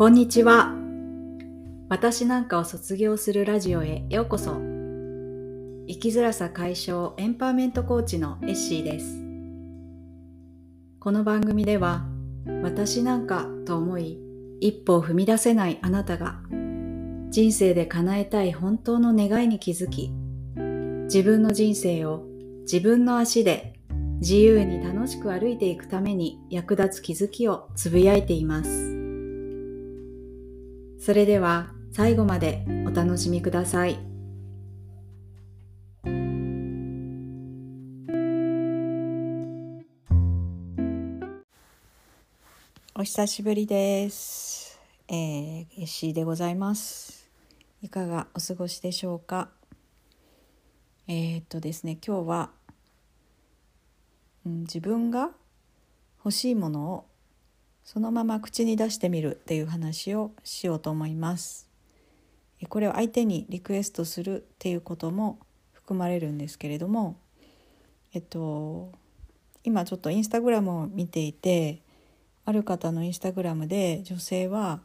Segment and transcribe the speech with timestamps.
[0.00, 0.74] こんにちは。
[1.90, 4.52] 私なんかを卒業するラジオへようこそ。
[4.54, 9.22] 生きづらさ解消エンパワーメントコーチのエッシーです。
[11.00, 12.06] この番組では、
[12.62, 14.18] 私なんかと思い、
[14.60, 16.40] 一歩を踏み出せないあなたが、
[17.28, 20.10] 人生で叶えたい本当の願いに気づき、
[21.12, 22.24] 自分の人生を
[22.62, 23.74] 自分の足で
[24.20, 28.89] 自由に楽しく歩いていくために役立つ気づきをつぶやいています。
[31.10, 33.98] それでは最後までお楽しみください。
[42.94, 44.78] お久しぶりです。
[45.08, 47.28] えー、エッシーでございます。
[47.82, 49.48] いかがお過ごしでしょうか？
[51.08, 52.50] えー、っとですね、今日は、
[54.46, 55.30] うん、自分が
[56.18, 57.09] 欲しいものを
[57.84, 61.68] そのまま口に出してみるっていう話をしようと思います。
[62.68, 65.38] これを相手にリクエストするっていうことも
[65.72, 67.16] 含まれるんですけれども、
[68.12, 68.92] えっと、
[69.64, 71.80] 今ちょっとインスタグラムを見ていて
[72.44, 74.80] ある方のインスタグラムで女性は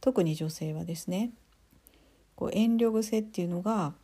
[0.00, 1.30] 特に女性はですね
[2.34, 3.94] こう遠慮癖っていうのが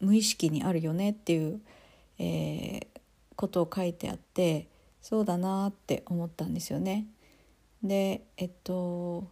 [0.00, 1.60] 無意識にあるよねっていう、
[2.18, 2.86] えー、
[3.34, 4.66] ことを書いてあって
[5.08, 7.06] そうだなって思ったんですよね。
[7.80, 9.28] でえっと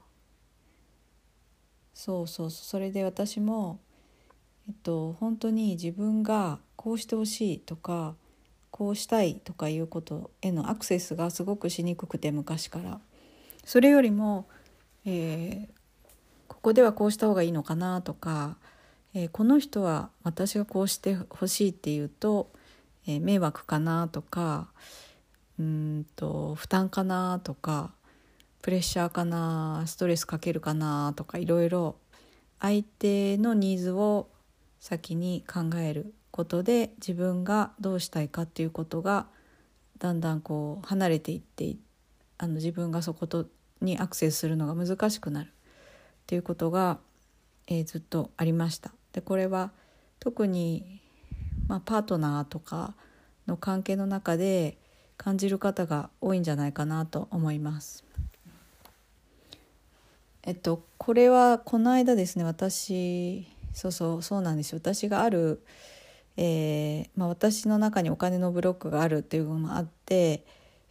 [1.92, 3.80] そうそうそれで私も、
[4.68, 8.14] えっと、本当に自分がこうしてほしいとか
[8.70, 13.00] こうしたいとかいうことへのアクセスがすごくしにくくて昔から
[13.64, 14.46] それよりも、
[15.04, 15.68] えー、
[16.46, 18.58] ここではこうした方がいいのかなとか、
[19.12, 22.52] えー、この人は私がこうしてほしいっていうと、
[23.08, 24.68] えー、迷惑かなとか
[25.58, 27.92] うんと負担かなとか
[28.62, 31.96] プレッシャーかなストレスかけるかなとかいろいろ
[32.60, 34.28] 相手のニーズを
[34.80, 39.26] 先に考えることで自分がどうしたいかっていうことが
[39.98, 41.76] だんだんこう離れていって
[42.38, 43.46] あの自分がそこと
[43.80, 45.50] にアクセスするのが難しくなるっ
[46.26, 46.98] ていうことが、
[47.66, 48.92] えー、ずっとありました。
[49.12, 49.70] でこれは
[50.18, 51.00] 特に、
[51.68, 52.94] まあ、パートナーとか
[53.46, 54.78] の関係の中で
[55.16, 58.04] 感じる方が多いんじゃないかなと思います。
[60.42, 65.62] えっとこれはこの間ですね私そうそうそうなんですよ私がある、
[66.36, 70.44] えーまあ、私の中にお金のブロックがあるっていうのもあって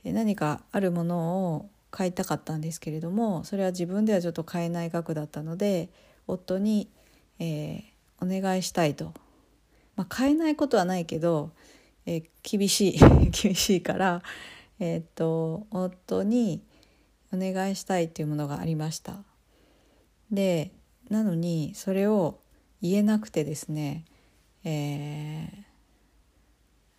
[0.04, 5.90] 何かあるものを買いたかったんですけれどもそれは自分ではちょっと買えない額だったので
[6.28, 6.90] 夫に、
[7.40, 9.14] えー、お願いしたいと、
[9.96, 11.52] まあ、買えないことはないけど
[12.06, 13.00] え、厳しい
[13.32, 14.24] 厳しいから、
[14.80, 16.62] えー、っと夫に
[17.34, 19.24] お願いしたいっていうものがありました。
[20.32, 20.72] で
[21.10, 22.40] なのにそれを
[22.82, 24.06] 言えなくてですね、
[24.64, 25.48] え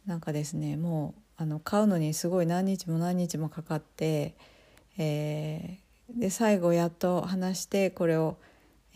[0.07, 4.35] ー、なんかですねもうあの買うのにすごい何日も何日もかかって、
[4.99, 8.37] えー、で最後やっと話してこれを、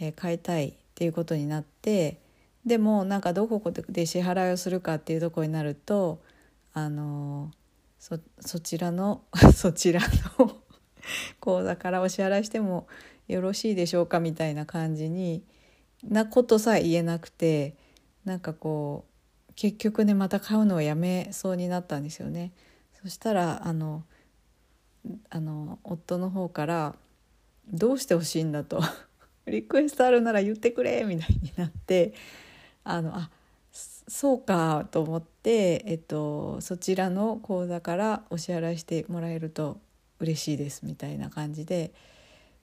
[0.00, 2.26] えー、買いたいっていうことになって。
[2.69, 6.21] でもなんかどこで支払いをするかっていうとこになると
[6.75, 7.51] あの
[7.99, 9.23] そそちらの
[9.56, 10.01] そちら
[10.39, 10.56] の
[11.41, 12.87] 口座からお支払いしても
[13.27, 15.43] よろしいでしょうかみたいな感じに
[16.05, 17.75] なことさえ言えなくて
[18.25, 19.06] なんかこ
[19.50, 22.53] う結局ねまた買うのをやめそうになったんですよね。
[23.03, 24.05] そしたらあの
[25.31, 26.97] あの夫の方から
[27.73, 28.81] 「どうしてほしいんだ」と
[29.47, 32.12] 「リクエストあるなら言ってくれ」みたいになって。
[32.91, 33.31] あのあ
[33.71, 39.78] そうかと思って、えっと、そちらの口座からお支払いしてもらえると
[40.21, 41.93] 嬉しいですみたいな感じで、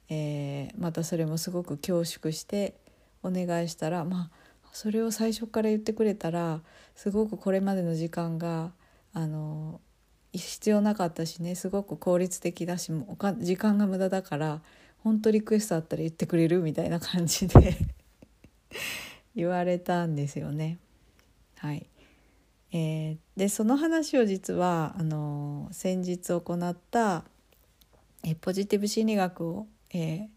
[0.09, 2.73] えー、またそれもすごく恐縮して
[3.21, 6.61] お願いしたらまあそれを最初から言ってくれたら
[6.95, 8.71] すごくこれまでの時間が
[9.13, 9.79] あの
[10.33, 14.61] 必要なかったしねすごく効率的だしもうか時間が無駄だから
[14.97, 17.77] 本当リクエストあったら言ってくれるみたいな感じで。
[19.35, 20.77] 言われたんですよね。
[21.57, 21.87] はい
[22.71, 27.23] えー、でその話を実はあの先日行った
[28.27, 30.27] えポジティブ心理学を、えー、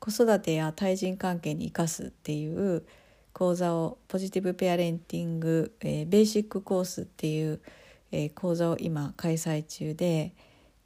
[0.00, 2.84] 子育てや対人関係に生かすっていう
[3.32, 7.60] 講座をポジティブペアレンティング、えー、ベーシックコースっていう、
[8.10, 10.34] えー、講座を今開催中で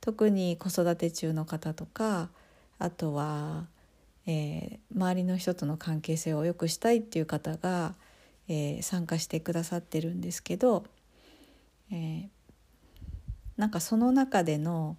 [0.03, 2.29] 特に子育て中の方とか
[2.79, 3.67] あとは
[4.33, 7.97] えー、周りの人との関係性を良くしたいっていう方が、
[8.47, 10.85] えー、参加してくださってるんですけど、
[11.91, 12.29] えー、
[13.57, 14.97] なんかその中での、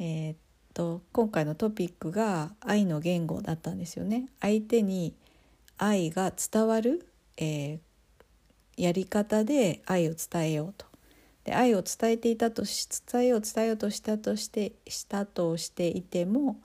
[0.00, 0.36] えっ
[0.74, 4.26] と今回のトピックが愛の言語だったんですよね。
[4.40, 5.14] 相手に
[5.78, 7.78] 愛が伝わる、え、
[8.76, 10.86] やり方で愛を伝えようと。
[11.44, 16.56] で愛を伝えていたとし伝えよう伝えようとしたとしてしたとしていても、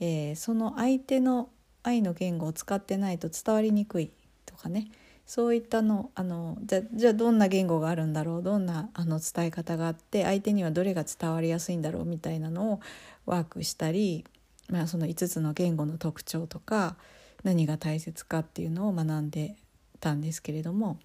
[0.00, 1.50] えー、その相手の
[1.82, 4.10] 愛の言語を使ってないと伝わりにくい
[4.46, 4.90] とかね。
[5.26, 8.42] そういったのあのじゃじゃあどんな言語があるんだろう。
[8.42, 12.04] どんなあの伝え方があって相手にはどれが伝わりやすいんだろう。
[12.06, 12.80] みたいなのを
[13.26, 14.24] ワークしたり、
[14.70, 16.96] まあ、その5つの言語の特徴とか
[17.44, 19.56] 何が大切かっていうのを学んで
[20.00, 20.98] たんですけれども。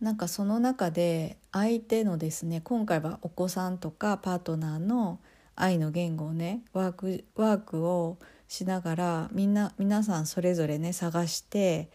[0.00, 5.20] なんかその中で相手のですね今回はお子さんとかパートナーの
[5.56, 8.18] 愛の言語をねワークワークを
[8.48, 11.90] しながらみんな皆さんそれぞれね探して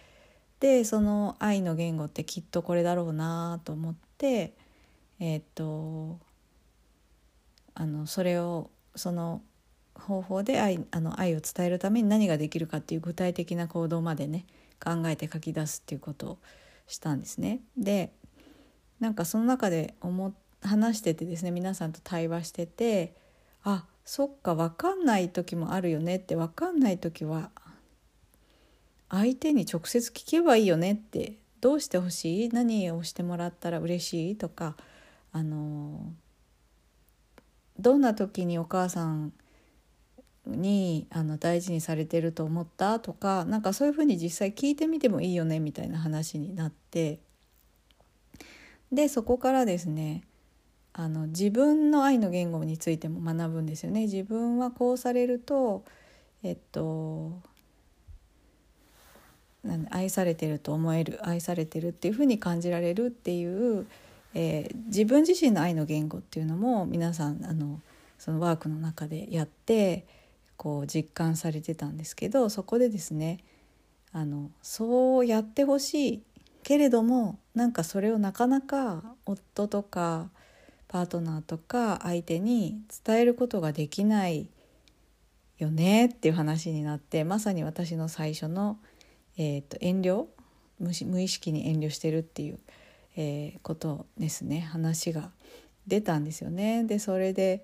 [0.60, 4.54] でその愛の言語ってきっとこれだろうなと思って
[5.20, 6.20] えっ、と
[7.76, 9.42] あのそれをその
[9.96, 14.46] 方法で愛あの愛を伝えるために何ができるかっていう具体的な行動までね
[14.84, 16.38] 考えて書き出すっていうことを
[16.88, 17.62] したんですね。
[17.78, 18.12] で
[19.00, 23.16] なんかその中で思話しててですね皆さんと対話してて
[23.64, 27.52] あそっか分かんない時もあるよねって分かんない時は
[29.10, 32.50] 相手に直接聞けばいいよねってどうしてほしい？
[32.50, 34.36] 何をしてもらったら嬉しい？
[34.36, 34.76] とか
[35.32, 36.12] あの
[37.80, 39.34] どんな時にお母さん
[40.48, 43.00] にあの大事にされてると思った？
[43.00, 45.60] とかなんかそういうふうに実際聞いてみてもいいよね？
[45.60, 47.20] みたいな話になって。
[48.92, 50.24] でそこからですね
[50.94, 54.02] あの自分の愛の言語についても学ぶんですよね。
[54.02, 55.84] 自分はこうされると
[56.44, 57.42] えっと
[59.90, 63.86] 愛されてると思える愛されてるっていうふうに感じられるっていう、
[64.34, 67.80] えー、自分自身の愛の言語っていうのも皆さんあの
[68.18, 70.06] そのワークの中でやって
[70.58, 73.40] こう実感されてたんですけどそこでですね
[74.14, 76.24] あのそうやってほしい
[76.64, 80.30] けれどもなんかそれをなかなか夫とか
[80.92, 84.50] パートナーとか相手に伝えることができない
[85.58, 88.78] よねっていう話になってまさに私の最初の、
[89.38, 90.26] えーと、遠慮
[90.82, 92.60] 無意識に遠慮してるっていう、
[93.16, 95.32] えー、ことですね話が
[95.88, 96.84] 出たんですよね。
[96.84, 97.64] でそれで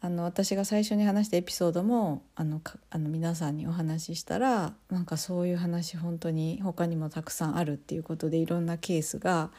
[0.00, 9.50] あの私が最初に話したエピソードもあのあの皆さんにお話ししたらなんかそういう話本当に他にもたくさんあるっていうことでいろんなケースが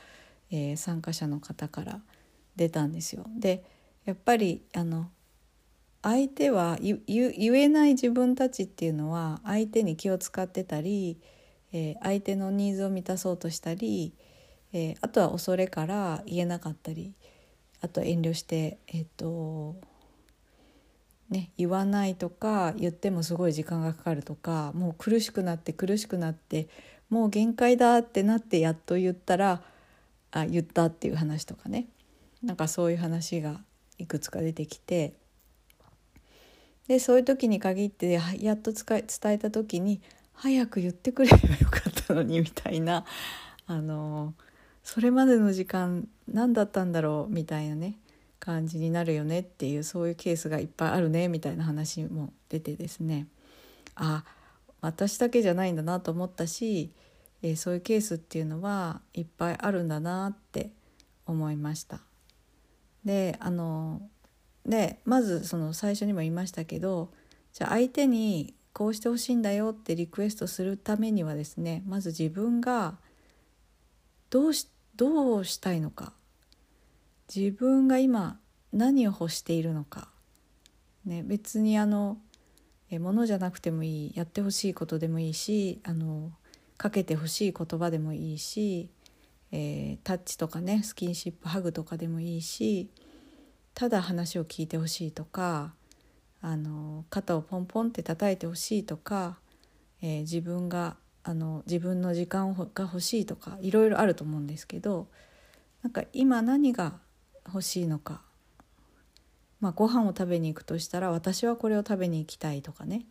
[0.51, 2.01] えー、参加者の方から
[2.55, 3.25] 出たんですよ。
[3.37, 3.63] で
[4.05, 5.09] やっぱりあの
[6.01, 11.19] 相手は言えない自分たちっていうのは相手に気を使ってたり、
[11.73, 14.13] えー、相手のニーズを満たそうとしたり、
[14.71, 17.13] えー、あとは恐れから言えなかったり
[17.81, 19.75] あと遠慮してえっ、と
[21.29, 26.67] ね、言わないとか言ってもすごい時間がかかるとかもう苦しくなって苦しくなって
[27.09, 29.61] もう限界だってなってやっと言ったら
[30.31, 31.87] あ言ったっていう話とかね。
[32.43, 33.61] なんかそういう話が
[33.97, 35.13] いくつか出てきて。
[36.87, 40.01] でそういう時に限ってやっと伝えた時に
[40.33, 43.05] 早く言ってくれればよかったのにみたいな。
[43.67, 44.33] あの
[44.83, 47.99] それまでの時間何だったんだろうみたいなね。
[48.39, 53.27] 感じになるよねっていうそういうケースがいっぱいあるねみたいな話も出てですね。
[53.95, 54.23] あ
[54.81, 56.89] 私だけじゃないんだなと思ったし
[57.41, 60.71] えー、そういうケースっていうのはいっぱいあるんだなって
[61.25, 62.01] 思いました。
[63.05, 64.01] であの
[64.65, 67.11] でまずその最初にも言いましたけど
[67.53, 72.97] じゃあ相手にこうしてほしいんだよってリクエストするためにはですねまず自分が
[74.29, 76.13] どうしどうしたいのか
[77.33, 78.37] 自分が今
[78.73, 80.09] 何を欲しているのか、
[81.05, 82.17] ね、別にあの
[82.91, 86.31] えものじゃなくてもいいやってほしいことでもいいしあの
[86.79, 88.89] かけてほしい言葉でもいいし、
[89.51, 92.89] えー、タッチとかねスキンシップハグとかでもいいし
[93.73, 95.73] ただ話を聞いてほしいとか
[96.41, 99.39] あの肩をポンポンって叩いてほしいとか、
[100.01, 105.09] えー、自分があの自分の時間が欲しいとかいろいろあると思うんですけど
[105.83, 106.93] なんか今何が
[107.45, 108.21] 欲しいのか、
[109.59, 113.05] まあ、ご飯を食べに行くとしたら私はこれを食べに行きたいとかね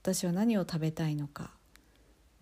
[0.00, 1.50] 私は何を食べたいのか、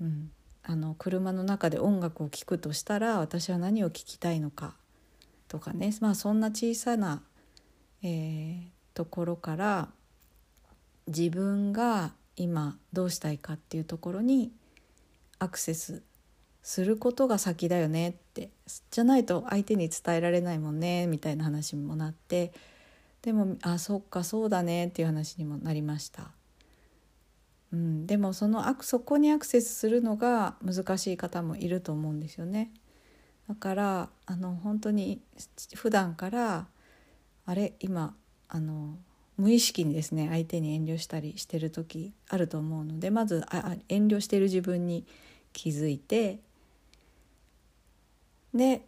[0.03, 0.31] うん、
[0.71, 4.75] あの車の中で音楽を聴くとしたら私は何を聴きたいのか
[5.49, 5.97] とかね。
[6.03, 7.23] まあそんな小さな、
[8.03, 8.61] えー、
[8.93, 9.89] ところから
[11.07, 14.53] 自分が今どうしたいかっていうところに
[15.39, 16.03] アクセス
[16.63, 18.51] することが先だよねって。
[18.91, 22.53] じゃないと相手に伝えられないもんねみたいな話にもなって。
[23.23, 26.38] でもあそっかそうだねっていう話にもなりました。
[27.73, 32.71] うん、でもそのそこにアクセスするのが難しい方もいると思うんですよね。
[33.49, 35.21] だからあの本当に
[35.75, 36.67] 普段から
[37.47, 38.15] あれ今
[38.49, 38.99] あの
[39.39, 45.07] 無意識にですね相手に遠慮したりしてる時あると思うのでまずあ遠慮してる自分に
[45.53, 46.41] 気づいて
[48.53, 48.83] で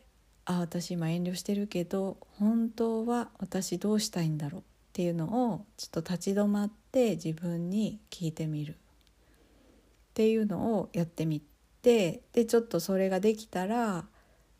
[0.45, 8.73] あ私今遠慮してるけど本当は私どうしたいんだろうっていうのをちょっと立ち止まって自分に聞いてみる。
[8.73, 11.41] っていうのをやってみ
[11.83, 14.05] てでちょっとそれができたら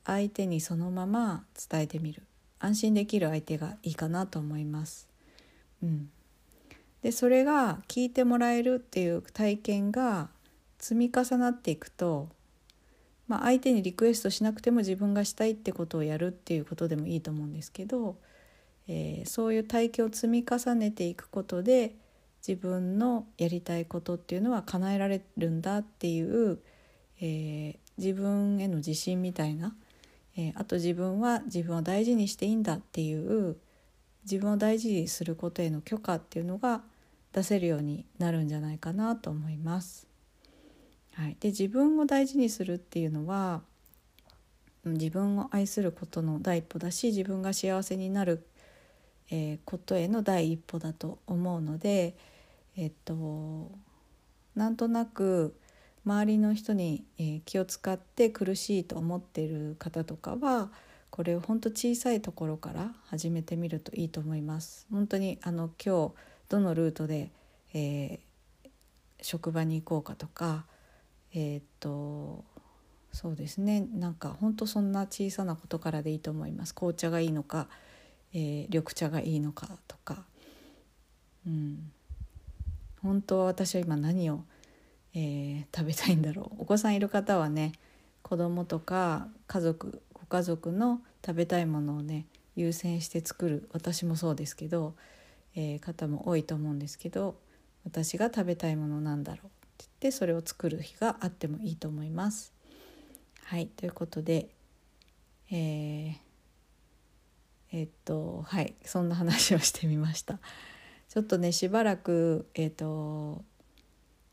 [0.05, 2.23] 相手にそのまま伝えてみる。
[2.61, 5.09] 安心できる相手がいいかなと思います。
[5.83, 6.11] うん、
[7.03, 10.29] でそれが聞いてもらえるっていう体験が
[10.79, 12.29] 積み重なっていくと、
[13.29, 18.17] まあ、相手にリクエストしなくても自分がしたいってことをやるっていうことでもいいと思うんですけど、
[18.89, 21.95] えー、そういう体験を積み重ねていくことで
[22.47, 26.59] 自分のやりたいことっていうのは叶えられるんだっていう、
[27.21, 29.75] えー、自分への自信みたいな、
[30.37, 33.57] えー、あと自分は自分を大事にしていいんだっていう
[34.25, 36.83] 自分を大事にすることへの許可っていうのが
[37.33, 40.07] 出せるようになるんじゃないかなと思います。
[41.15, 43.63] はい、で自分を大事にするっていうのは
[44.85, 48.47] 自分を愛することの第一歩だし自分が幸せになる、
[49.31, 52.17] えー、ことへの第一歩だと思うので
[52.77, 53.71] えっと
[54.55, 55.55] なんとなく
[56.05, 60.71] 周りの人に、え、気を使って苦しいと思っている方とかは
[61.11, 64.87] これを本当小さいところから始めてみるといいと思います。
[64.91, 66.15] 本当にあの今日
[66.49, 67.31] どのルートで、
[67.75, 68.69] えー、
[69.21, 70.65] 職場に行こうかとか
[71.33, 72.45] えー、っと
[73.13, 77.69] そうですねなんか本当そんな小さなことからでいいと思います紅茶がいいのか、
[78.33, 80.25] えー、緑茶がいいのかとか、
[81.47, 81.93] うん、
[83.03, 84.45] 本当は私は今何を、
[85.15, 86.63] えー、食べたいんだろう。
[86.63, 87.73] お子さんいる方はね
[88.23, 93.69] 子供とか家族ご家族の食べたいものをね優先して作る。
[93.73, 94.95] 私もそうですけど、
[95.55, 97.37] えー、方も多いと思うんですけど
[97.85, 99.47] 私が食べたいものなんだろう。
[99.47, 102.53] って言ってそれを作る日があってもいいと思います。
[103.45, 103.67] はい。
[103.67, 104.51] ということで、
[105.51, 106.15] えー、
[107.73, 110.39] え、っとはいそんな話をしてみました。
[111.09, 113.45] ちょっとねしばらくえっ、と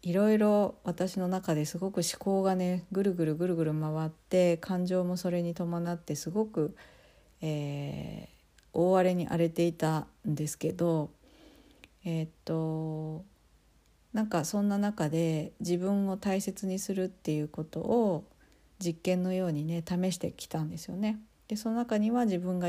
[0.03, 6.75] いろいろ私の中ですごく思考がねぐるぐるぐるぐる回って感情もそれに伴ってすごく、
[7.41, 11.09] えー、大荒れに荒れていたんですけど
[12.05, 13.25] え、っと
[14.13, 18.23] なんかそんな中で自分を大切にするっていうことを
[18.79, 21.19] 実験のようにね試してきたんですよね。
[21.47, 22.67] でその中には自分が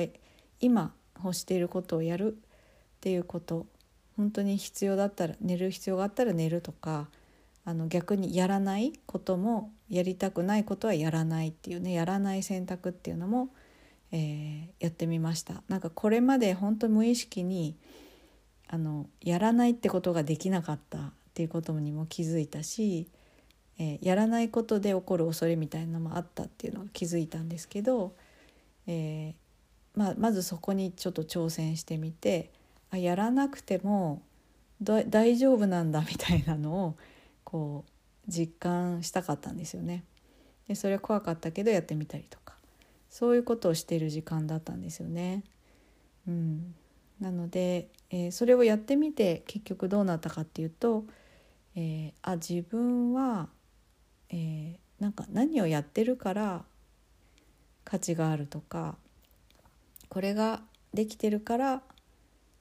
[0.61, 3.67] 今欲していることをやるっていうこと
[4.17, 7.09] 本当に必要だったら寝る必要があったら寝るとか
[7.65, 13.50] あの逆にやらないこともやりたくないことはやらないっていうねやらない選択っていうのも、
[14.11, 15.62] えー、やってみました。
[15.69, 17.77] なんかこれまで本当無意識に
[18.69, 23.07] あのやらないってことができなかったっていうことにも気づいたし、
[23.79, 28.15] えー、やらないことで起こる恐れみたいなのもあったっていうのが気づいたんですけど、
[28.87, 29.48] えー、
[29.99, 32.52] まあ、まずそこにちょっと挑戦してみて
[32.93, 34.23] あやらなくても
[34.81, 36.97] 大丈夫なんだみたいなのを
[37.43, 40.05] こう実感したかったんですよね。
[40.69, 42.55] でそれは怖かったけどやってみたりとか
[43.11, 45.43] そういうことをしてる時間だったんですよね。
[46.28, 46.76] うん、
[47.19, 51.07] なので、えー、それをやってみて結局どうなったかっていうと、
[51.75, 53.49] えー、あ自分は、
[54.31, 56.64] えー、なんか何をやってるから
[57.83, 58.97] 価値があるとか
[60.09, 60.62] これが
[60.95, 61.83] できてるから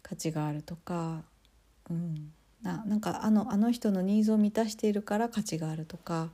[0.02, 1.24] 価値があるとか、
[1.90, 6.30] うん、ななんかあのあの人のニーズを満たしているから価値があるとかなん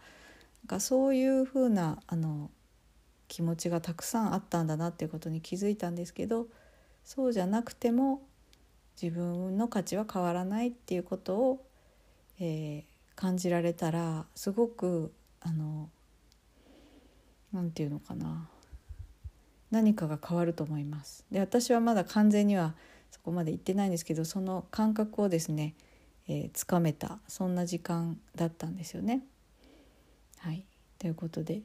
[0.68, 2.50] かそういうふうなあの
[3.28, 6.48] 気持ちがたくさんあったんだなっていうことに気づいたんですけど
[7.04, 8.22] そうじゃなくても
[9.02, 11.66] 自分の価値は変わらないっていうことを、
[12.40, 12.84] えー、
[13.16, 15.90] 感じられたらすごくあの
[17.52, 18.50] なんていうのかな。
[19.74, 21.26] 何かが変わると思います。
[21.32, 22.76] で私はまだ完全には
[23.12, 25.76] そこまで行ってないんですけどその感覚をですね
[26.28, 29.24] えー、めたそんな時間だったんですよね。
[30.40, 30.66] はい、
[31.00, 31.62] ということで、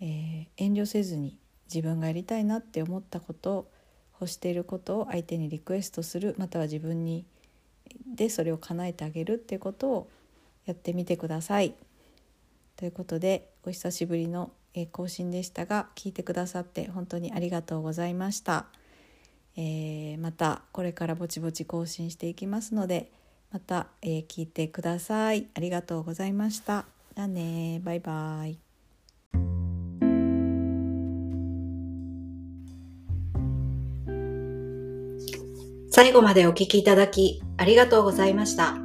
[0.00, 1.36] えー、遠慮せずに
[1.72, 3.68] 自分がやりたいなって思ったこと
[4.20, 7.24] 欲していることを相手にリクエストするまたは自分に
[8.06, 10.10] でそれを叶えてあげるっていうことを
[10.64, 11.74] やってみてください。
[12.76, 18.66] ということでお久しぶりのえ更新でしたが聞いてくださって本当にありがとうございました。
[19.56, 23.10] えー、またこれからぼちぼち更新していきますので
[23.50, 25.48] また、えー、聞いてください。
[25.54, 26.84] ありがとうございました。
[27.16, 28.58] じゃあねバイバイ。
[35.90, 38.76] 最後までお聞きいただきありがとうございました。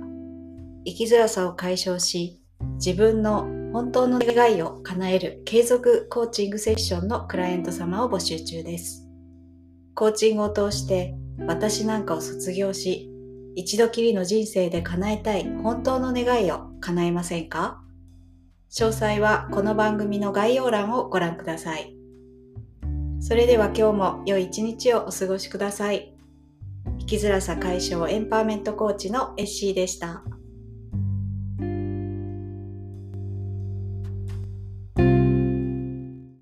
[0.85, 2.41] 生きづらさを解消し
[2.75, 9.07] 自分の本当の願いを叶える継続コーチングセッションのクライアント様を募集中です。
[9.95, 11.15] コーチングを通して
[11.47, 13.09] 私なんかを卒業し、
[13.55, 17.81] 一度きりの人生で叶えたい本当の願いを叶えませんか？
[18.69, 21.95] 詳細はこの番組の概要欄をご覧ください。
[23.21, 26.13] それでは今日も良い一日をお過ごしください。
[26.99, 30.23] 生きづらさ解消エンパワーメントコーチのエッシーでした。